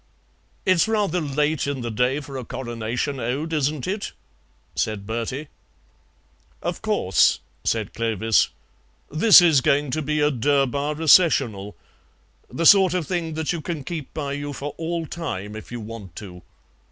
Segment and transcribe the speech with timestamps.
[0.65, 4.13] "It's rather late in the day for a Coronation Ode, isn't it?"
[4.75, 5.47] said Bertie.
[6.63, 8.49] "Of course," said Clovis;
[9.11, 11.77] "this is going to be a Durbar Recessional,
[12.51, 15.79] the sort of thing that you can keep by you for all time if you
[15.79, 16.41] want to."